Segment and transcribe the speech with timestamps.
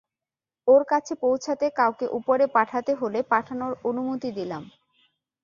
[0.67, 4.63] ওর কাছে পৌছাতে কাউকে উপরে পাঠাতে হলে পাঠানোর অনুমতি দিলাম।